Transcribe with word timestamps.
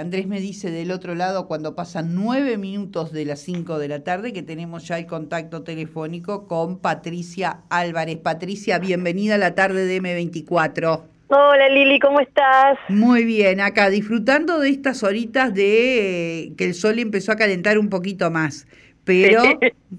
Andrés 0.00 0.26
me 0.26 0.40
dice 0.40 0.70
del 0.70 0.92
otro 0.92 1.14
lado, 1.14 1.46
cuando 1.46 1.76
pasan 1.76 2.14
nueve 2.14 2.56
minutos 2.56 3.12
de 3.12 3.26
las 3.26 3.40
cinco 3.40 3.78
de 3.78 3.88
la 3.88 4.02
tarde, 4.02 4.32
que 4.32 4.42
tenemos 4.42 4.88
ya 4.88 4.98
el 4.98 5.06
contacto 5.06 5.62
telefónico 5.62 6.48
con 6.48 6.78
Patricia 6.78 7.60
Álvarez. 7.68 8.16
Patricia, 8.16 8.78
bienvenida 8.78 9.34
a 9.34 9.38
la 9.38 9.54
tarde 9.54 9.84
de 9.84 10.00
M24. 10.00 11.02
Hola 11.28 11.68
Lili, 11.68 11.98
¿cómo 12.00 12.18
estás? 12.20 12.78
Muy 12.88 13.24
bien, 13.24 13.60
acá 13.60 13.90
disfrutando 13.90 14.58
de 14.58 14.70
estas 14.70 15.02
horitas 15.02 15.52
de 15.52 16.44
eh, 16.44 16.52
que 16.56 16.64
el 16.64 16.74
sol 16.74 16.98
empezó 16.98 17.32
a 17.32 17.36
calentar 17.36 17.78
un 17.78 17.90
poquito 17.90 18.30
más. 18.30 18.66
Pero 19.04 19.42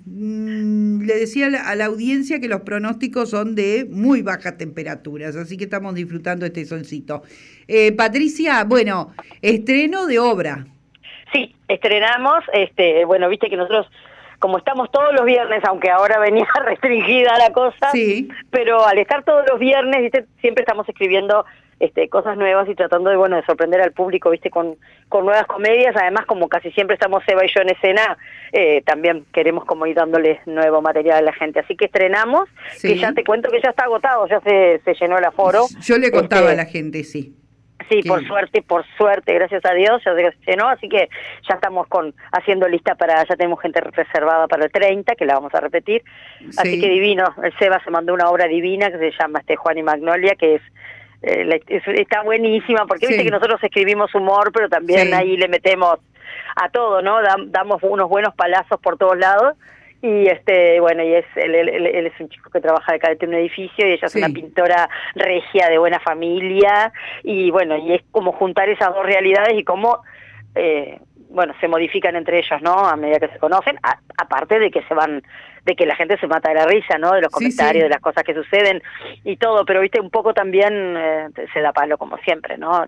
mm, 0.05 1.01
le 1.01 1.15
decía 1.15 1.47
a 1.47 1.75
la, 1.75 1.85
audiencia 1.85 2.39
que 2.39 2.47
los 2.47 2.61
pronósticos 2.61 3.29
son 3.29 3.55
de 3.55 3.87
muy 3.89 4.21
bajas 4.21 4.57
temperaturas, 4.57 5.35
así 5.35 5.57
que 5.57 5.65
estamos 5.65 5.95
disfrutando 5.95 6.45
este 6.45 6.65
solcito. 6.65 7.23
Eh, 7.67 7.91
Patricia, 7.93 8.63
bueno, 8.63 9.13
estreno 9.41 10.05
de 10.05 10.19
obra. 10.19 10.65
Sí, 11.33 11.55
estrenamos, 11.67 12.43
este, 12.53 13.05
bueno, 13.05 13.27
viste 13.29 13.49
que 13.49 13.57
nosotros 13.57 13.87
como 14.39 14.57
estamos 14.57 14.89
todos 14.91 15.13
los 15.13 15.23
viernes, 15.23 15.63
aunque 15.67 15.91
ahora 15.91 16.19
venía 16.19 16.47
restringida 16.65 17.37
la 17.37 17.53
cosa, 17.53 17.91
sí. 17.91 18.27
pero 18.49 18.85
al 18.85 18.97
estar 18.97 19.23
todos 19.23 19.45
los 19.47 19.59
viernes, 19.59 20.01
¿viste? 20.01 20.25
siempre 20.41 20.63
estamos 20.63 20.89
escribiendo 20.89 21.45
este, 21.81 22.07
cosas 22.09 22.37
nuevas 22.37 22.69
y 22.69 22.75
tratando 22.75 23.09
de 23.09 23.17
bueno 23.17 23.35
de 23.35 23.45
sorprender 23.45 23.81
al 23.81 23.91
público 23.91 24.29
viste 24.29 24.51
con, 24.51 24.77
con 25.09 25.25
nuevas 25.25 25.47
comedias. 25.47 25.95
Además 25.95 26.27
como 26.27 26.47
casi 26.47 26.71
siempre 26.71 26.93
estamos 26.93 27.23
Eva 27.27 27.43
y 27.43 27.49
yo 27.49 27.61
en 27.61 27.69
escena 27.69 28.17
eh, 28.51 28.83
también 28.85 29.25
queremos 29.33 29.65
como 29.65 29.87
ir 29.87 29.95
dándoles 29.95 30.45
nuevo 30.45 30.81
material 30.81 31.17
a 31.17 31.21
la 31.21 31.33
gente. 31.33 31.59
Así 31.59 31.75
que 31.75 31.85
estrenamos 31.85 32.47
y 32.83 32.95
ya 32.99 33.13
te 33.13 33.23
cuento 33.23 33.49
que 33.49 33.59
ya 33.61 33.71
está 33.71 33.85
agotado 33.85 34.27
ya 34.27 34.39
se, 34.41 34.79
se 34.85 34.93
llenó 34.93 35.17
el 35.17 35.25
aforo. 35.25 35.65
Yo 35.81 35.97
le 35.97 36.11
contaba 36.11 36.49
a 36.49 36.51
este, 36.51 36.63
la 36.63 36.65
gente 36.65 37.03
sí. 37.03 37.35
Sí, 37.89 38.03
por 38.03 38.25
suerte, 38.25 38.61
por 38.61 38.85
suerte, 38.95 39.33
gracias 39.33 39.65
a 39.65 39.73
Dios, 39.73 40.01
ya 40.05 40.13
se 40.13 40.51
llenó, 40.51 40.69
así 40.69 40.87
que 40.87 41.09
ya 41.49 41.55
estamos 41.55 41.87
con 41.87 42.13
haciendo 42.31 42.67
lista 42.67 42.95
para, 42.95 43.25
ya 43.25 43.35
tenemos 43.35 43.59
gente 43.59 43.81
reservada 43.81 44.47
para 44.47 44.65
el 44.65 44.71
30, 44.71 45.15
que 45.15 45.25
la 45.25 45.33
vamos 45.33 45.53
a 45.55 45.59
repetir, 45.59 46.03
así 46.57 46.79
que 46.79 46.87
divino, 46.87 47.33
el 47.43 47.51
Seba 47.57 47.81
se 47.83 47.89
mandó 47.89 48.13
una 48.13 48.29
obra 48.29 48.47
divina 48.47 48.91
que 48.91 48.97
se 48.97 49.11
llama 49.19 49.39
este 49.39 49.55
Juan 49.55 49.79
y 49.79 49.83
Magnolia, 49.83 50.35
que 50.35 50.55
es 50.55 50.61
eh, 51.21 51.59
está 51.67 52.23
buenísima, 52.23 52.85
porque 52.85 53.07
viste 53.07 53.23
que 53.23 53.31
nosotros 53.31 53.63
escribimos 53.63 54.13
humor, 54.15 54.51
pero 54.53 54.69
también 54.69 55.13
ahí 55.13 55.37
le 55.37 55.47
metemos 55.47 55.99
a 56.55 56.69
todo, 56.69 57.01
¿no? 57.01 57.19
damos 57.47 57.81
unos 57.83 58.09
buenos 58.09 58.33
palazos 58.35 58.79
por 58.79 58.97
todos 58.97 59.17
lados. 59.17 59.55
Y 60.03 60.27
este, 60.27 60.79
bueno, 60.79 61.03
y 61.03 61.13
es 61.13 61.25
él, 61.35 61.53
él, 61.53 62.07
es 62.07 62.19
un 62.19 62.27
chico 62.27 62.49
que 62.49 62.59
trabaja 62.59 62.91
de 62.91 62.99
cadete 62.99 63.25
en 63.25 63.35
un 63.35 63.37
edificio 63.37 63.87
y 63.87 63.91
ella 63.91 64.07
es 64.07 64.15
una 64.15 64.29
pintora 64.29 64.89
regia 65.13 65.69
de 65.69 65.77
buena 65.77 65.99
familia 65.99 66.91
y 67.21 67.51
bueno, 67.51 67.77
y 67.77 67.93
es 67.93 68.01
como 68.09 68.31
juntar 68.31 68.67
esas 68.69 68.95
dos 68.95 69.05
realidades 69.05 69.53
y 69.59 69.63
cómo 69.63 69.99
eh, 70.55 70.97
bueno, 71.31 71.53
se 71.59 71.67
modifican 71.67 72.15
entre 72.15 72.39
ellos, 72.39 72.61
¿no? 72.61 72.73
A 72.73 72.95
medida 72.95 73.19
que 73.19 73.29
se 73.29 73.39
conocen, 73.39 73.77
aparte 74.17 74.59
de 74.59 74.69
que 74.69 74.83
se 74.83 74.93
van, 74.93 75.23
de 75.65 75.75
que 75.75 75.85
la 75.85 75.95
gente 75.95 76.17
se 76.17 76.27
mata 76.27 76.49
de 76.49 76.55
la 76.55 76.65
risa, 76.65 76.97
¿no? 76.97 77.11
De 77.11 77.21
los 77.21 77.31
comentarios, 77.31 77.83
de 77.83 77.89
las 77.89 78.01
cosas 78.01 78.23
que 78.23 78.33
suceden 78.33 78.81
y 79.23 79.37
todo, 79.37 79.65
pero 79.65 79.81
viste, 79.81 79.99
un 79.99 80.09
poco 80.09 80.33
también 80.33 80.95
eh, 80.97 81.29
se 81.53 81.61
da 81.61 81.71
palo 81.71 81.97
como 81.97 82.17
siempre, 82.17 82.57
¿no? 82.57 82.85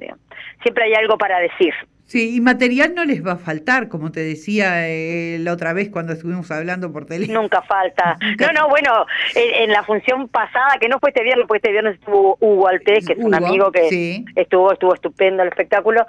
Siempre 0.62 0.86
hay 0.86 0.94
algo 0.94 1.18
para 1.18 1.40
decir. 1.40 1.74
Sí, 2.06 2.36
y 2.36 2.42
material 2.42 2.94
no 2.94 3.06
les 3.06 3.26
va 3.26 3.34
a 3.34 3.38
faltar, 3.38 3.88
como 3.88 4.12
te 4.12 4.20
decía 4.20 4.90
eh, 4.90 5.38
la 5.40 5.54
otra 5.54 5.72
vez 5.74 5.90
cuando 5.90 6.14
estuvimos 6.14 6.52
hablando 6.52 6.92
por 6.92 7.06
teléfono. 7.06 7.42
Nunca 7.42 7.62
falta. 7.62 8.18
No, 8.40 8.52
no, 8.52 8.70
bueno, 8.70 9.06
en, 9.36 9.72
la 9.72 9.84
función 9.84 10.28
pasada, 10.28 10.78
que 10.80 10.90
no 10.90 11.00
fue 11.00 11.10
este 11.10 11.24
viernes, 11.24 11.48
fue 11.48 11.58
este 11.58 11.72
viernes 11.72 11.96
estuvo 11.96 12.38
Hugo 12.42 12.68
Altés, 12.68 13.06
que 13.06 13.14
es 13.14 13.20
un 13.20 13.34
amigo 13.34 13.72
que 13.72 14.24
estuvo 14.36 14.74
estuvo 14.74 14.94
estupendo 14.94 15.44
el 15.44 15.50
espectáculo, 15.50 16.06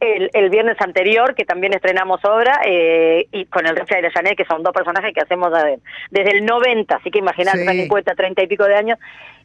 el, 0.00 0.30
el, 0.32 0.50
viernes 0.50 0.76
anterior, 0.80 1.34
que 1.34 1.44
también 1.44 1.72
estrenamos 1.74 2.24
obra, 2.24 2.60
eh, 2.64 3.26
y 3.32 3.46
con 3.46 3.66
el 3.66 3.76
Refia 3.76 3.98
y 3.98 4.02
la 4.02 4.10
Janet, 4.10 4.36
que 4.36 4.44
son 4.44 4.62
dos 4.62 4.72
personajes 4.72 5.12
que 5.12 5.20
hacemos 5.20 5.52
desde 6.10 6.38
el 6.38 6.44
90, 6.44 6.96
así 6.96 7.10
que 7.10 7.18
imagínate, 7.18 7.66
sí. 7.66 7.80
50, 7.82 8.14
30 8.14 8.42
y 8.42 8.46
pico 8.46 8.64
de 8.64 8.76
años, 8.76 8.98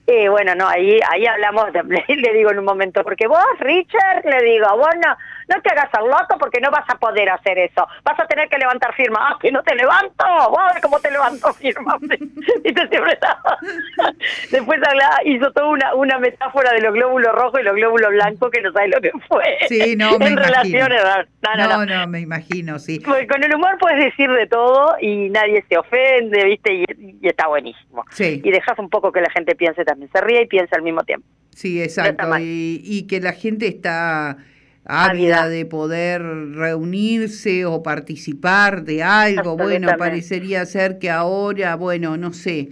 eh, 0.06 0.28
bueno, 0.28 0.54
no, 0.56 0.68
ahí 0.68 1.00
ahí 1.10 1.26
hablamos, 1.26 1.68
le 2.08 2.34
digo 2.34 2.52
en 2.52 2.60
un 2.60 2.66
momento, 2.66 3.04
porque 3.04 3.28
vos, 3.28 3.46
Richard, 3.60 4.26
le 4.26 4.44
digo, 4.44 4.68
bueno, 4.78 5.16
no 5.48 5.62
te 5.62 5.70
hagas 5.70 5.90
al 5.94 6.06
loco 6.06 6.38
porque 6.40 6.60
no 6.62 6.72
vas 6.72 6.86
a 6.88 6.98
poder 6.98 7.30
hacer 7.30 7.58
eso. 7.58 7.88
Vas 8.04 8.20
a 8.20 8.26
tener 8.28 8.50
que 8.50 8.58
levantar 8.58 8.94
firma. 8.96 9.20
Ah, 9.22 9.38
que 9.42 9.52
no 9.52 9.62
te 9.64 9.76
levanto. 9.76 10.26
Wow, 10.50 10.82
cómo 10.82 11.00
te 11.00 11.12
levanto 11.12 11.54
firma. 11.54 11.98
y 12.64 12.74
te 12.74 12.88
siempre 12.88 13.14
estaba. 13.14 13.58
Después 14.52 14.80
hablaba, 14.88 15.18
hizo 15.26 15.52
toda 15.52 15.68
una, 15.68 15.94
una 15.96 16.20
metáfora 16.20 16.72
de 16.72 16.82
los 16.82 16.94
glóbulos 16.94 17.34
rojos 17.34 17.60
y 17.60 17.64
los 17.64 17.76
glóbulos 17.76 18.12
blancos 18.12 18.52
que 18.52 18.62
no 18.62 18.72
sabes 18.72 18.92
lo 18.94 19.02
que 19.02 19.12
fue. 19.28 19.58
Sí, 19.68 19.96
no, 19.96 20.18
me 20.18 20.28
En 20.28 20.38
relaciones, 20.38 21.02
no 21.04 21.56
no, 21.56 21.68
no, 21.68 21.86
no, 21.86 22.08
me 22.08 22.22
imagino, 22.22 22.80
sí. 22.80 23.00
Pues 23.00 23.28
con 23.28 23.44
el 23.44 23.54
humor 23.54 23.78
puedes 23.80 24.00
decir 24.00 24.32
de 24.32 24.48
todo 24.48 24.96
y 25.02 25.30
nadie 25.30 25.64
se 25.68 25.78
ofende, 25.78 26.44
¿viste? 26.46 26.74
Y, 26.74 26.86
y 27.22 27.28
está 27.28 27.48
buenísimo. 27.48 28.06
Sí. 28.12 28.42
Y 28.44 28.52
dejas 28.52 28.80
un 28.80 28.90
poco 28.90 29.12
que 29.12 29.22
la 29.22 29.30
gente 29.30 29.56
piense 29.56 29.84
también. 29.84 29.93
Se 30.12 30.22
ríe 30.22 30.44
y 30.44 30.48
piensa 30.48 30.76
al 30.76 30.84
mismo 30.84 31.04
tiempo. 31.04 31.28
Sí, 31.56 31.82
exacto. 31.82 32.28
Y, 32.40 32.82
y 32.84 33.04
que 33.04 33.22
la 33.22 33.34
gente 33.34 33.68
está 33.68 34.38
ávida 34.86 35.48
de 35.48 35.66
poder 35.66 36.22
reunirse 36.22 37.66
o 37.66 37.84
participar 37.84 38.84
de 38.84 39.04
algo. 39.04 39.56
Bueno, 39.56 39.90
parecería 39.98 40.66
ser 40.66 41.00
que 41.00 41.10
ahora, 41.10 41.76
bueno, 41.76 42.18
no 42.18 42.34
sé, 42.34 42.70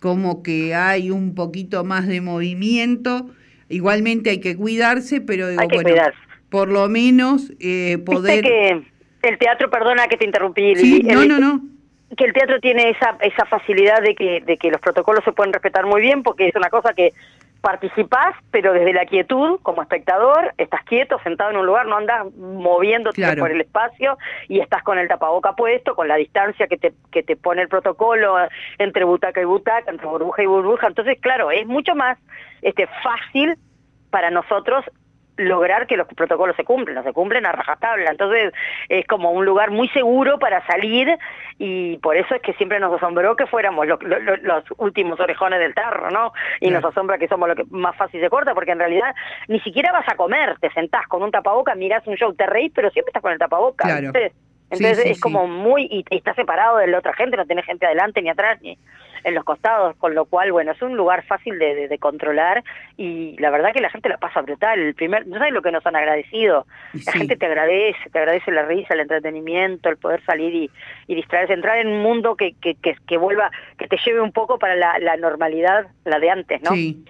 como 0.00 0.42
que 0.42 0.74
hay 0.74 1.10
un 1.10 1.34
poquito 1.34 1.84
más 1.84 2.06
de 2.06 2.20
movimiento. 2.20 3.30
Igualmente 3.68 4.30
hay 4.30 4.40
que 4.40 4.56
cuidarse, 4.56 5.20
pero 5.20 5.48
digo, 5.48 5.62
bueno, 5.72 5.94
por 6.50 6.68
lo 6.68 6.88
menos 6.88 7.52
eh, 7.60 7.98
poder... 8.04 8.42
que 8.42 8.82
el 9.22 9.38
teatro, 9.38 9.70
perdona 9.70 10.06
que 10.06 10.18
te 10.18 10.26
interrumpí. 10.26 10.74
Sí, 10.76 11.02
no, 11.02 11.24
no, 11.24 11.38
no 11.38 11.73
que 12.16 12.24
el 12.24 12.32
teatro 12.32 12.60
tiene 12.60 12.90
esa 12.90 13.16
esa 13.20 13.44
facilidad 13.46 14.02
de 14.02 14.14
que 14.14 14.40
de 14.40 14.56
que 14.56 14.70
los 14.70 14.80
protocolos 14.80 15.24
se 15.24 15.32
pueden 15.32 15.52
respetar 15.52 15.86
muy 15.86 16.00
bien 16.00 16.22
porque 16.22 16.48
es 16.48 16.54
una 16.54 16.70
cosa 16.70 16.92
que 16.94 17.12
participás, 17.64 18.36
pero 18.50 18.74
desde 18.74 18.92
la 18.92 19.06
quietud, 19.06 19.58
como 19.62 19.80
espectador, 19.80 20.52
estás 20.58 20.84
quieto, 20.84 21.18
sentado 21.24 21.50
en 21.50 21.56
un 21.56 21.64
lugar, 21.64 21.86
no 21.86 21.96
andas 21.96 22.26
moviéndote 22.36 23.36
por 23.38 23.50
el 23.50 23.62
espacio 23.62 24.18
y 24.48 24.60
estás 24.60 24.82
con 24.82 24.98
el 24.98 25.08
tapaboca 25.08 25.54
puesto, 25.54 25.94
con 25.94 26.06
la 26.06 26.16
distancia 26.16 26.66
que 26.66 26.76
te, 26.76 26.92
que 27.10 27.22
te 27.22 27.36
pone 27.36 27.62
el 27.62 27.68
protocolo 27.68 28.36
entre 28.76 29.04
butaca 29.04 29.40
y 29.40 29.46
butaca, 29.46 29.90
entre 29.90 30.06
burbuja 30.06 30.42
y 30.42 30.46
burbuja. 30.46 30.88
Entonces, 30.88 31.18
claro, 31.18 31.50
es 31.50 31.66
mucho 31.66 31.94
más 31.94 32.18
este 32.60 32.86
fácil 33.02 33.56
para 34.10 34.30
nosotros 34.30 34.84
lograr 35.36 35.86
que 35.86 35.96
los 35.96 36.06
protocolos 36.08 36.56
se 36.56 36.64
cumplen, 36.64 36.94
no 36.94 37.02
se 37.02 37.12
cumplen 37.12 37.46
a 37.46 37.52
rajatabla. 37.52 38.10
Entonces 38.10 38.52
es 38.88 39.06
como 39.06 39.30
un 39.32 39.44
lugar 39.44 39.70
muy 39.70 39.88
seguro 39.88 40.38
para 40.38 40.64
salir 40.66 41.16
y 41.58 41.98
por 41.98 42.16
eso 42.16 42.34
es 42.34 42.42
que 42.42 42.52
siempre 42.54 42.80
nos 42.80 42.94
asombró 42.94 43.36
que 43.36 43.46
fuéramos 43.46 43.86
los 43.86 44.64
últimos 44.78 45.18
orejones 45.20 45.60
del 45.60 45.74
tarro, 45.74 46.10
¿no? 46.10 46.32
Y 46.60 46.70
nos 46.70 46.84
asombra 46.84 47.18
que 47.18 47.28
somos 47.28 47.48
lo 47.48 47.56
que 47.56 47.64
más 47.70 47.96
fácil 47.96 48.20
se 48.20 48.30
corta 48.30 48.54
porque 48.54 48.72
en 48.72 48.78
realidad 48.78 49.14
ni 49.48 49.60
siquiera 49.60 49.92
vas 49.92 50.08
a 50.08 50.16
comer, 50.16 50.56
te 50.60 50.70
sentás 50.70 51.06
con 51.06 51.22
un 51.22 51.30
tapaboca, 51.30 51.74
mirás 51.74 52.06
un 52.06 52.16
show, 52.16 52.32
te 52.34 52.46
reís, 52.46 52.72
pero 52.74 52.90
siempre 52.90 53.10
estás 53.10 53.22
con 53.22 53.32
el 53.32 53.38
tapaboca. 53.38 53.98
Entonces 54.70 55.06
es 55.06 55.20
como 55.20 55.46
muy, 55.46 55.84
y, 55.84 56.04
y 56.10 56.16
está 56.16 56.34
separado 56.34 56.78
de 56.78 56.86
la 56.88 56.98
otra 56.98 57.12
gente, 57.12 57.36
no 57.36 57.44
tiene 57.44 57.62
gente 57.62 57.86
adelante 57.86 58.22
ni 58.22 58.30
atrás, 58.30 58.60
ni 58.62 58.78
en 59.24 59.34
los 59.34 59.44
costados, 59.44 59.96
con 59.96 60.14
lo 60.14 60.26
cual, 60.26 60.52
bueno, 60.52 60.72
es 60.72 60.82
un 60.82 60.96
lugar 60.96 61.24
fácil 61.24 61.58
de, 61.58 61.88
de, 61.88 61.98
controlar 61.98 62.62
y 62.96 63.36
la 63.38 63.50
verdad 63.50 63.72
que 63.72 63.80
la 63.80 63.90
gente 63.90 64.08
la 64.08 64.18
pasa 64.18 64.42
brutal. 64.42 64.78
El 64.78 64.94
primer, 64.94 65.26
no 65.26 65.38
sabes 65.38 65.52
lo 65.52 65.62
que 65.62 65.72
nos 65.72 65.84
han 65.86 65.96
agradecido. 65.96 66.66
La 67.06 67.12
gente 67.12 67.36
te 67.36 67.46
agradece, 67.46 67.98
te 68.12 68.18
agradece 68.18 68.52
la 68.52 68.66
risa, 68.66 68.94
el 68.94 69.00
entretenimiento, 69.00 69.88
el 69.88 69.96
poder 69.96 70.22
salir 70.24 70.54
y, 70.54 70.70
y 71.06 71.14
distraerse, 71.14 71.54
entrar 71.54 71.78
en 71.78 71.88
un 71.88 72.02
mundo 72.02 72.36
que, 72.36 72.54
que, 72.60 72.74
que, 72.74 72.96
que, 73.06 73.16
vuelva, 73.16 73.50
que 73.78 73.88
te 73.88 73.96
lleve 74.04 74.20
un 74.20 74.32
poco 74.32 74.58
para 74.58 74.76
la, 74.76 74.98
la 74.98 75.16
normalidad, 75.16 75.86
la 76.04 76.18
de 76.18 76.30
antes, 76.30 76.62
¿no? 76.62 76.72
Sí. 76.72 77.04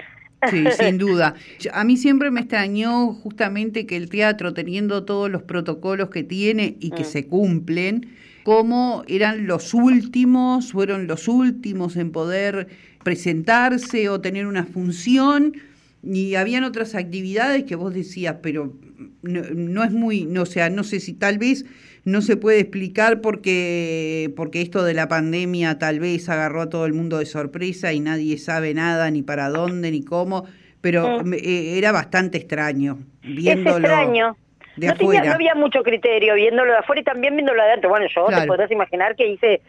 Sí, 0.50 0.66
sin 0.78 0.98
duda. 0.98 1.34
A 1.72 1.84
mí 1.84 1.96
siempre 1.96 2.30
me 2.30 2.40
extrañó 2.40 3.14
justamente 3.14 3.86
que 3.86 3.96
el 3.96 4.10
teatro, 4.10 4.52
teniendo 4.52 5.06
todos 5.06 5.30
los 5.30 5.42
protocolos 5.42 6.10
que 6.10 6.22
tiene 6.22 6.76
y 6.80 6.90
que 6.90 7.02
mm. 7.02 7.06
se 7.06 7.26
cumplen, 7.26 8.14
como 8.44 9.04
eran 9.08 9.46
los 9.46 9.74
últimos, 9.74 10.72
fueron 10.72 11.06
los 11.06 11.28
últimos 11.28 11.96
en 11.96 12.12
poder 12.12 12.68
presentarse 13.02 14.08
o 14.10 14.20
tener 14.20 14.46
una 14.46 14.64
función 14.64 15.54
y 16.02 16.34
habían 16.34 16.62
otras 16.64 16.94
actividades 16.94 17.64
que 17.64 17.74
vos 17.74 17.94
decías, 17.94 18.36
pero 18.42 18.74
no, 19.22 19.82
es 19.82 19.92
muy, 19.92 20.26
no, 20.26 20.42
o 20.42 20.46
sea, 20.46 20.68
no 20.68 20.84
sé 20.84 21.00
si 21.00 21.14
tal 21.14 21.38
vez 21.38 21.64
no 22.04 22.20
se 22.20 22.36
puede 22.36 22.60
explicar 22.60 23.22
porque, 23.22 24.30
porque 24.36 24.60
esto 24.60 24.84
de 24.84 24.92
la 24.92 25.08
pandemia 25.08 25.78
tal 25.78 25.98
vez 25.98 26.28
agarró 26.28 26.60
a 26.60 26.68
todo 26.68 26.84
el 26.84 26.92
mundo 26.92 27.18
de 27.18 27.26
sorpresa 27.26 27.94
y 27.94 28.00
nadie 28.00 28.36
sabe 28.36 28.74
nada, 28.74 29.10
ni 29.10 29.22
para 29.22 29.48
dónde, 29.48 29.90
ni 29.90 30.02
cómo, 30.02 30.44
pero 30.82 31.24
mm. 31.24 31.32
eh, 31.32 31.78
era 31.78 31.92
bastante 31.92 32.36
extraño 32.36 32.98
viéndolo. 33.22 33.86
Es 33.86 33.94
extraño 33.94 34.36
no, 34.76 35.32
había 35.32 35.54
mucho 35.54 35.82
criterio 35.82 36.34
viéndolo 36.34 36.72
de 36.72 36.78
afuera 36.78 37.00
y 37.00 37.04
también 37.04 37.34
viéndolo 37.34 37.62
de 37.62 37.68
adentro. 37.68 37.90
Bueno, 37.90 38.06
yo 38.14 38.26
te 38.26 38.46
podrás 38.46 38.70
imaginar 38.70 39.16
que 39.16 39.26
hice 39.26 39.62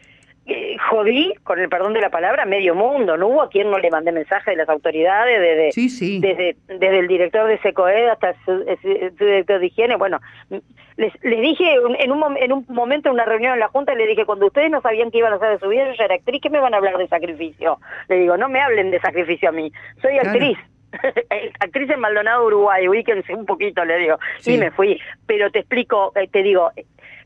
eh, 0.48 0.78
jodí, 0.92 1.34
con 1.44 1.60
el 1.60 1.70
perdón 1.70 1.94
de 1.94 2.02
la 2.02 2.12
palabra, 2.12 2.46
medio 2.46 2.76
mundo. 2.76 3.18
No 3.18 3.28
hubo 3.28 3.42
a 3.42 3.50
quien 3.50 3.72
no 3.72 3.80
le 3.80 3.90
mandé 3.90 4.12
mensaje 4.12 4.52
de 4.52 4.58
las 4.58 4.70
autoridades, 4.70 5.40
desde, 5.42 5.72
desde, 6.20 6.56
desde 6.68 7.00
el 7.00 7.08
director 7.08 7.48
de 7.48 7.58
SECOED 7.60 8.10
hasta 8.10 8.36
su, 8.46 8.64
director 9.18 9.60
de 9.60 9.66
higiene. 9.66 9.96
Bueno, 9.96 10.20
les, 10.98 11.12
les 11.24 11.42
dije 11.42 11.74
en 12.00 12.12
un, 12.12 12.38
en 12.38 12.52
un 12.52 12.64
momento 12.70 13.10
en 13.10 13.16
una 13.16 13.26
reunión 13.26 13.54
en 13.54 13.60
la 13.60 13.70
Junta, 13.70 13.96
le 13.96 14.06
dije, 14.06 14.26
cuando 14.26 14.46
ustedes 14.46 14.70
no 14.70 14.82
sabían 14.82 15.10
qué 15.10 15.18
iban 15.18 15.34
a 15.34 15.38
hacer 15.38 15.50
de 15.50 15.60
su 15.60 15.68
vida, 15.68 15.88
yo 15.88 15.94
ya 15.98 16.06
era 16.06 16.16
actriz, 16.16 16.40
¿qué 16.44 16.52
me 16.52 16.60
van 16.60 16.76
a 16.76 16.78
hablar 16.78 16.98
de 16.98 17.08
sacrificio? 17.08 17.80
Le 18.08 18.20
digo, 18.20 18.38
no 18.38 18.48
me 18.48 18.62
hablen 18.62 18.92
de 18.92 19.00
sacrificio 19.00 19.50
a 19.50 19.52
mí, 19.52 19.72
soy 20.00 20.20
actriz. 20.20 20.60
actriz 21.60 21.90
en 21.90 22.00
Maldonado, 22.00 22.46
Uruguay, 22.46 22.88
ubíquense 22.88 23.34
un 23.34 23.46
poquito, 23.46 23.84
le 23.86 23.98
digo, 23.98 24.18
y 24.46 24.58
me 24.58 24.72
fui. 24.72 25.00
Pero 25.26 25.52
te 25.52 25.60
explico, 25.60 26.12
eh, 26.16 26.28
te 26.28 26.44
digo, 26.44 26.72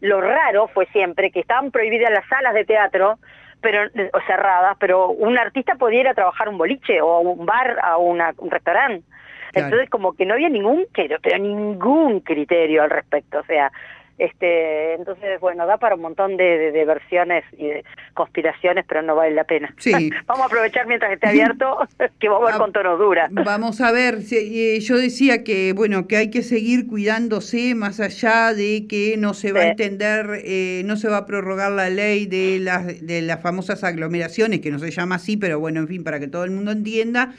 lo 0.02 0.22
raro 0.22 0.68
fue 0.68 0.86
siempre 0.88 1.32
que 1.32 1.42
estaban 1.42 1.72
prohibidas 1.72 2.12
las 2.12 2.28
salas 2.28 2.54
de 2.54 2.66
teatro, 2.66 3.20
pero 3.62 3.84
o 4.14 4.22
cerradas, 4.26 4.78
pero 4.80 5.10
un 5.10 5.38
artista 5.38 5.76
podía 5.76 6.02
ir 6.02 6.08
a 6.08 6.14
trabajar 6.14 6.48
un 6.48 6.58
boliche 6.58 7.02
o 7.02 7.12
a 7.12 7.20
un 7.20 7.46
bar, 7.46 7.78
a 7.82 7.98
una, 7.98 8.34
un 8.38 8.50
restaurante. 8.50 9.06
Entonces 9.54 9.90
como 9.90 10.14
que 10.14 10.26
no 10.26 10.36
había 10.36 10.50
ningún, 10.50 10.86
pero 10.94 11.18
ningún 11.40 12.20
criterio 12.22 12.84
al 12.84 12.90
respecto, 12.92 13.40
o 13.40 13.44
sea, 13.44 13.72
este, 14.20 14.96
entonces, 14.96 15.40
bueno, 15.40 15.66
da 15.66 15.78
para 15.78 15.96
un 15.96 16.02
montón 16.02 16.36
de, 16.36 16.72
de, 16.72 16.86
versiones 16.86 17.46
y 17.58 17.68
de 17.68 17.86
conspiraciones, 18.14 18.84
pero 18.86 19.02
no 19.02 19.16
vale 19.16 19.34
la 19.34 19.46
pena. 19.46 19.74
Sí. 19.78 19.92
vamos 20.28 20.44
a 20.44 20.46
aprovechar 20.48 20.88
mientras 20.88 21.14
esté 21.14 21.30
abierto, 21.30 21.88
que 22.20 22.28
vamos 22.28 22.50
a 22.50 22.52
ver 22.52 22.60
con 22.60 22.74
tono 22.74 22.98
dura. 22.98 23.30
Vamos 23.32 23.80
a 23.80 23.94
ver, 23.94 24.20
eh, 24.30 24.80
yo 24.82 24.98
decía 24.98 25.46
que, 25.46 25.72
bueno, 25.72 26.06
que 26.08 26.18
hay 26.18 26.30
que 26.30 26.44
seguir 26.44 26.86
cuidándose 26.86 27.76
más 27.76 28.02
allá 28.02 28.54
de 28.54 28.88
que 28.90 29.16
no 29.18 29.34
se 29.34 29.54
va 29.54 29.62
a 29.62 29.68
entender, 29.70 30.42
eh, 30.44 30.82
no 30.86 30.98
se 30.98 31.08
va 31.08 31.18
a 31.18 31.26
prorrogar 31.26 31.72
la 31.72 31.90
ley 31.90 32.26
de 32.26 32.60
las, 32.60 33.06
de 33.06 33.22
las 33.22 33.42
famosas 33.42 33.86
aglomeraciones, 33.86 34.60
que 34.60 34.70
no 34.70 34.80
se 34.80 34.92
llama 34.92 35.16
así, 35.16 35.38
pero 35.38 35.62
bueno, 35.62 35.80
en 35.80 35.88
fin, 35.88 36.04
para 36.04 36.20
que 36.20 36.28
todo 36.28 36.44
el 36.44 36.52
mundo 36.52 36.72
entienda, 36.72 37.34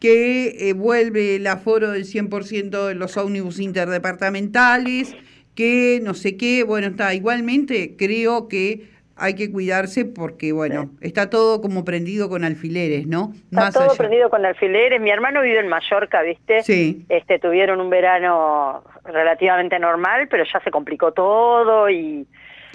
que 0.00 0.70
eh, 0.70 0.72
vuelve 0.72 1.36
el 1.36 1.46
aforo 1.46 1.92
del 1.92 2.04
100% 2.04 2.88
de 2.88 2.94
los 2.96 3.16
ómnibus 3.16 3.60
interdepartamentales, 3.60 5.14
que 5.56 5.98
no 6.02 6.14
sé 6.14 6.36
qué, 6.36 6.62
bueno, 6.62 6.88
está, 6.88 7.14
igualmente 7.14 7.96
creo 7.98 8.46
que 8.46 8.94
hay 9.16 9.34
que 9.34 9.50
cuidarse 9.50 10.04
porque, 10.04 10.52
bueno, 10.52 10.90
está 11.00 11.30
todo 11.30 11.62
como 11.62 11.84
prendido 11.84 12.28
con 12.28 12.44
alfileres, 12.44 13.06
¿no? 13.06 13.32
Está 13.50 13.72
todo 13.72 13.96
prendido 13.96 14.28
con 14.28 14.44
alfileres. 14.44 15.00
Mi 15.00 15.10
hermano 15.10 15.40
vive 15.40 15.58
en 15.58 15.68
Mallorca, 15.68 16.22
¿viste? 16.22 16.62
Sí. 16.62 17.06
Este, 17.08 17.38
tuvieron 17.38 17.80
un 17.80 17.88
verano 17.88 18.84
relativamente 19.04 19.78
normal, 19.78 20.28
pero 20.28 20.44
ya 20.44 20.60
se 20.60 20.70
complicó 20.70 21.12
todo 21.12 21.88
y... 21.90 22.26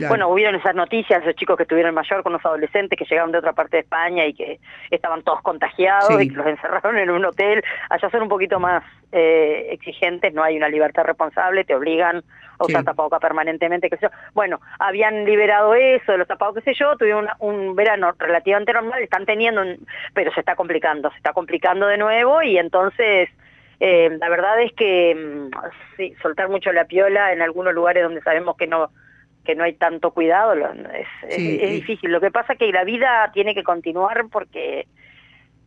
Bueno, 0.07 0.29
hubieron 0.29 0.55
esas 0.55 0.75
noticias, 0.75 1.21
esos 1.21 1.35
chicos 1.35 1.57
que 1.57 1.63
estuvieron 1.63 1.89
en 1.89 1.95
Mallorca, 1.95 2.29
unos 2.29 2.45
adolescentes 2.45 2.97
que 2.97 3.05
llegaron 3.05 3.31
de 3.31 3.39
otra 3.39 3.53
parte 3.53 3.77
de 3.77 3.81
España 3.81 4.25
y 4.25 4.33
que 4.33 4.59
estaban 4.89 5.21
todos 5.23 5.41
contagiados 5.41 6.21
y 6.21 6.29
que 6.29 6.35
los 6.35 6.47
encerraron 6.47 6.97
en 6.97 7.09
un 7.09 7.25
hotel. 7.25 7.63
Allá 7.89 8.09
son 8.09 8.23
un 8.23 8.29
poquito 8.29 8.59
más 8.59 8.83
eh, 9.11 9.67
exigentes, 9.71 10.33
no 10.33 10.43
hay 10.43 10.57
una 10.57 10.69
libertad 10.69 11.03
responsable, 11.03 11.63
te 11.63 11.75
obligan 11.75 12.23
a 12.59 12.65
usar 12.65 12.83
tapabocas 12.83 13.19
permanentemente, 13.19 13.89
qué 13.89 13.97
sé 13.97 14.03
yo. 14.03 14.09
Bueno, 14.33 14.59
habían 14.79 15.25
liberado 15.25 15.73
eso, 15.75 16.11
de 16.11 16.17
los 16.19 16.27
tapabocas, 16.27 16.63
qué 16.63 16.73
sé 16.73 16.79
yo, 16.79 16.95
tuvieron 16.95 17.27
un 17.39 17.75
verano 17.75 18.13
relativamente 18.19 18.73
normal, 18.73 19.01
están 19.01 19.25
teniendo, 19.25 19.61
un, 19.61 19.85
pero 20.13 20.31
se 20.33 20.41
está 20.41 20.55
complicando, 20.55 21.09
se 21.11 21.17
está 21.17 21.33
complicando 21.33 21.87
de 21.87 21.97
nuevo 21.97 22.41
y 22.41 22.57
entonces... 22.57 23.29
Eh, 23.83 24.15
la 24.19 24.29
verdad 24.29 24.61
es 24.61 24.71
que 24.73 25.15
mm, 25.15 25.49
sí, 25.97 26.13
soltar 26.21 26.49
mucho 26.49 26.71
la 26.71 26.85
piola 26.85 27.33
en 27.33 27.41
algunos 27.41 27.73
lugares 27.73 28.03
donde 28.03 28.21
sabemos 28.21 28.55
que 28.55 28.67
no 28.67 28.91
que 29.43 29.55
no 29.55 29.63
hay 29.63 29.73
tanto 29.73 30.11
cuidado, 30.11 30.53
es, 30.53 31.07
es, 31.29 31.71
difícil. 31.71 32.11
Lo 32.11 32.21
que 32.21 32.31
pasa 32.31 32.53
es 32.53 32.59
que 32.59 32.71
la 32.71 32.83
vida 32.83 33.31
tiene 33.33 33.55
que 33.55 33.63
continuar 33.63 34.25
porque 34.31 34.85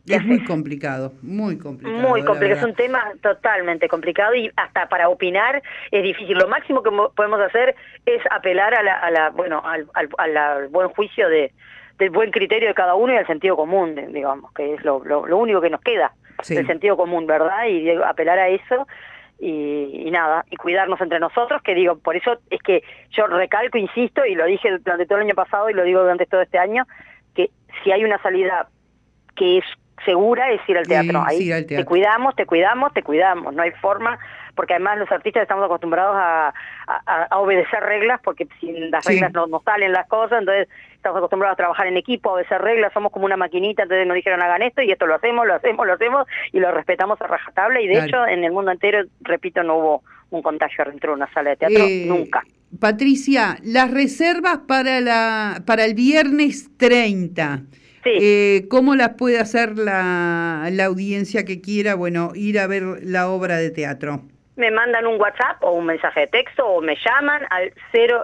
es 0.07 0.23
muy 0.23 0.43
complicado, 0.43 1.13
muy 1.21 1.57
complicado. 1.57 1.97
Muy 1.97 2.23
complicado, 2.23 2.59
es 2.59 2.63
un 2.63 2.75
tema 2.75 3.11
totalmente 3.21 3.87
complicado 3.87 4.35
y 4.35 4.51
hasta 4.55 4.87
para 4.87 5.09
opinar 5.09 5.63
es 5.89 6.03
difícil. 6.03 6.37
Lo 6.37 6.47
máximo 6.47 6.83
que 6.83 6.91
podemos 7.15 7.39
hacer 7.41 7.75
es 8.05 8.21
apelar 8.29 8.75
a 8.75 8.83
la, 8.83 8.93
a 8.99 9.09
la 9.09 9.29
bueno, 9.31 9.63
al, 9.65 9.87
al, 9.95 10.67
buen 10.67 10.89
juicio 10.89 11.27
de, 11.27 11.51
del 11.97 12.11
buen 12.11 12.29
criterio 12.29 12.69
de 12.69 12.75
cada 12.75 12.93
uno 12.93 13.13
y 13.13 13.17
al 13.17 13.25
sentido 13.25 13.55
común, 13.55 13.95
digamos, 14.13 14.51
que 14.53 14.75
es 14.75 14.83
lo, 14.83 15.03
lo, 15.03 15.37
único 15.37 15.59
que 15.59 15.71
nos 15.71 15.81
queda, 15.81 16.13
el 16.49 16.67
sentido 16.67 16.97
común, 16.97 17.25
¿verdad? 17.25 17.65
Y 17.65 17.89
apelar 17.89 18.37
a 18.37 18.49
eso 18.49 18.87
y, 19.39 20.07
y, 20.07 20.11
nada, 20.11 20.45
y 20.49 20.55
cuidarnos 20.55 20.99
entre 21.01 21.19
nosotros, 21.19 21.61
que 21.61 21.75
digo, 21.75 21.97
por 21.97 22.15
eso 22.15 22.37
es 22.49 22.61
que 22.61 22.83
yo 23.11 23.27
recalco, 23.27 23.77
insisto, 23.77 24.25
y 24.25 24.35
lo 24.35 24.45
dije 24.45 24.77
durante 24.79 25.05
todo 25.05 25.17
el 25.19 25.25
año 25.25 25.35
pasado 25.35 25.69
y 25.69 25.73
lo 25.73 25.83
digo 25.83 26.01
durante 26.01 26.25
todo 26.25 26.41
este 26.41 26.57
año, 26.57 26.85
que 27.33 27.49
si 27.83 27.91
hay 27.91 28.03
una 28.03 28.21
salida 28.21 28.69
que 29.35 29.57
es 29.57 29.65
segura 30.03 30.51
es 30.51 30.61
ir 30.67 30.77
al 30.77 30.87
teatro. 30.87 31.23
Ahí 31.25 31.49
te 31.65 31.85
cuidamos, 31.85 32.35
te 32.35 32.45
cuidamos, 32.45 32.93
te 32.93 33.03
cuidamos. 33.03 33.53
No 33.53 33.61
hay 33.61 33.71
forma, 33.71 34.19
porque 34.55 34.73
además 34.73 34.97
los 34.97 35.11
artistas 35.11 35.43
estamos 35.43 35.65
acostumbrados 35.65 36.15
a, 36.17 36.53
a, 36.87 37.39
obedecer 37.39 37.81
reglas, 37.81 38.19
porque 38.23 38.47
sin 38.59 38.91
las 38.91 39.05
reglas 39.05 39.33
no, 39.33 39.47
no 39.47 39.61
salen 39.63 39.91
las 39.91 40.07
cosas, 40.07 40.39
entonces 40.39 40.67
estamos 40.93 41.17
acostumbrados 41.17 41.53
a 41.53 41.57
trabajar 41.57 41.87
en 41.87 41.97
equipo, 41.97 42.29
a 42.29 42.33
obedecer 42.33 42.61
reglas, 42.61 42.91
somos 42.93 43.11
como 43.11 43.25
una 43.25 43.37
maquinita, 43.37 43.83
entonces 43.83 44.07
nos 44.07 44.15
dijeron 44.15 44.41
hagan 44.41 44.61
esto 44.61 44.81
y 44.81 44.91
esto 44.91 45.05
lo 45.05 45.15
hacemos, 45.15 45.45
lo 45.45 45.55
hacemos, 45.55 45.85
lo 45.85 45.93
hacemos 45.93 46.27
y 46.51 46.59
lo 46.59 46.71
respetamos 46.71 47.21
a 47.21 47.27
rajatabla 47.27 47.81
y 47.81 47.87
de 47.87 48.05
hecho 48.05 48.25
en 48.25 48.43
el 48.43 48.51
mundo 48.51 48.71
entero, 48.71 49.03
repito, 49.21 49.63
no 49.63 49.77
hubo 49.77 50.03
un 50.31 50.41
contagio 50.41 50.83
dentro 50.85 51.11
de 51.11 51.15
una 51.17 51.31
sala 51.33 51.51
de 51.51 51.55
teatro, 51.57 51.83
eh, 51.85 52.05
nunca. 52.07 52.43
Patricia, 52.79 53.57
las 53.63 53.91
reservas 53.91 54.59
para, 54.67 54.99
la, 54.99 55.61
para 55.65 55.85
el 55.85 55.93
viernes 55.93 56.69
30. 56.77 57.61
Eh, 58.05 58.67
¿Cómo 58.69 58.95
las 58.95 59.15
puede 59.15 59.39
hacer 59.39 59.77
la, 59.77 60.69
la 60.71 60.85
audiencia 60.85 61.43
que 61.43 61.59
quiera, 61.61 61.95
bueno, 61.95 62.31
ir 62.35 62.59
a 62.59 62.67
ver 62.67 62.83
la 63.01 63.27
obra 63.29 63.57
de 63.57 63.71
teatro? 63.71 64.21
Me 64.55 64.69
mandan 64.71 65.05
un 65.07 65.19
WhatsApp 65.19 65.57
o 65.61 65.71
un 65.71 65.87
mensaje 65.87 66.19
de 66.21 66.27
texto 66.27 66.65
o 66.65 66.79
me 66.81 66.95
llaman 66.95 67.41
al 67.49 67.73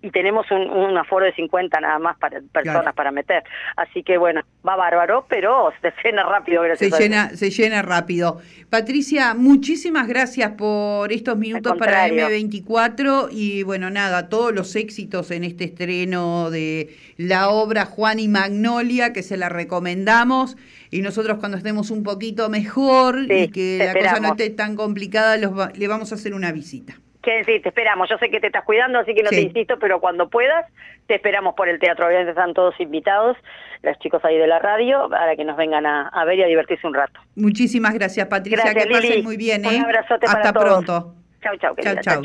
y 0.00 0.10
tenemos 0.12 0.46
un, 0.50 0.96
aforo 0.96 1.26
de 1.26 1.34
50 1.34 1.80
nada 1.80 1.98
más 1.98 2.16
para 2.18 2.40
personas 2.52 2.94
para 2.94 3.10
meter. 3.10 3.42
Así 3.74 4.04
que 4.04 4.16
bueno, 4.16 4.42
va 4.66 4.76
bárbaro, 4.76 5.26
pero 5.28 5.72
se 5.82 5.92
llena 6.04 6.22
rápido, 6.22 6.62
gracias 6.62 6.94
se 6.94 7.02
llena, 7.02 7.30
Se 7.30 7.50
llena 7.50 7.82
rápido. 7.82 8.40
Patricia, 8.70 9.34
muchísimas 9.34 10.06
gracias 10.06 10.52
por 10.52 11.12
estos 11.12 11.36
minutos 11.36 11.76
para 11.76 12.06
M24 12.08 13.28
y 13.36 13.62
bueno, 13.62 13.90
nada, 13.90 14.28
todos 14.28 14.54
los 14.54 14.74
éxitos 14.76 15.30
en 15.30 15.44
este 15.44 15.64
estreno 15.64 16.50
de 16.50 16.96
la 17.18 17.50
obra 17.50 17.84
Juan 17.84 18.18
y 18.18 18.28
Magnolia, 18.28 19.12
que 19.12 19.22
se 19.22 19.36
la 19.36 19.48
recomendamos. 19.48 20.56
Y 20.90 21.02
nosotros 21.02 21.38
cuando 21.38 21.58
estemos 21.58 21.90
un 21.90 22.02
poquito 22.02 22.48
mejor 22.48 23.18
y 23.30 23.48
que 23.48 23.78
la 23.78 23.92
cosa 23.92 24.20
no 24.20 24.28
esté 24.28 24.50
tan 24.50 24.76
complicada, 24.76 25.36
le 25.36 25.88
vamos 25.88 26.12
a 26.12 26.14
hacer 26.14 26.32
una 26.32 26.50
visita. 26.52 26.94
Que 27.22 27.42
sí, 27.44 27.58
te 27.60 27.70
esperamos. 27.70 28.08
Yo 28.08 28.18
sé 28.18 28.30
que 28.30 28.38
te 28.38 28.46
estás 28.46 28.64
cuidando, 28.64 29.00
así 29.00 29.12
que 29.12 29.22
no 29.24 29.30
te 29.30 29.40
insisto, 29.40 29.78
pero 29.80 30.00
cuando 30.00 30.30
puedas, 30.30 30.64
te 31.08 31.16
esperamos 31.16 31.54
por 31.56 31.68
el 31.68 31.80
teatro. 31.80 32.06
Obviamente 32.06 32.30
están 32.30 32.54
todos 32.54 32.78
invitados, 32.78 33.36
los 33.82 33.98
chicos 33.98 34.24
ahí 34.24 34.38
de 34.38 34.46
la 34.46 34.60
radio, 34.60 35.08
para 35.10 35.34
que 35.34 35.44
nos 35.44 35.56
vengan 35.56 35.86
a, 35.86 36.24
ver 36.24 36.38
y 36.38 36.42
a 36.44 36.46
divertirse 36.46 36.86
un 36.86 36.94
rato. 36.94 37.20
Muchísimas 37.34 37.94
gracias, 37.94 38.28
Patricia. 38.28 38.72
que 38.72 38.86
pasen 38.86 39.24
muy 39.24 39.36
bien. 39.36 39.64
¿eh? 39.64 39.76
Un 39.76 39.84
abrazote 39.86 40.26
Hasta 40.26 40.52
para 40.52 40.66
pronto. 40.66 41.14
Chau, 41.42 41.56
chau. 41.56 41.74
Chau, 41.76 41.96
chau. 42.00 42.22